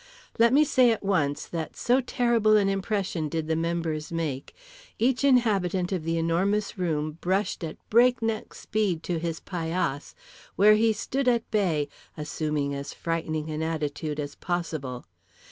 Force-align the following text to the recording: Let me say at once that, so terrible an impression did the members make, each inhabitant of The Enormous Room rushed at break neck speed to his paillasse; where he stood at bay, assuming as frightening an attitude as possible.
Let 0.39 0.51
me 0.51 0.63
say 0.63 0.89
at 0.89 1.03
once 1.03 1.45
that, 1.45 1.75
so 1.75 2.01
terrible 2.01 2.57
an 2.57 2.69
impression 2.69 3.29
did 3.29 3.47
the 3.47 3.55
members 3.55 4.11
make, 4.11 4.55
each 4.97 5.23
inhabitant 5.23 5.91
of 5.91 6.05
The 6.05 6.17
Enormous 6.17 6.75
Room 6.75 7.19
rushed 7.23 7.63
at 7.63 7.77
break 7.91 8.19
neck 8.19 8.55
speed 8.55 9.03
to 9.03 9.19
his 9.19 9.39
paillasse; 9.39 10.15
where 10.55 10.73
he 10.73 10.91
stood 10.91 11.27
at 11.27 11.51
bay, 11.51 11.87
assuming 12.17 12.73
as 12.73 12.95
frightening 12.95 13.51
an 13.51 13.61
attitude 13.61 14.19
as 14.19 14.33
possible. 14.33 15.05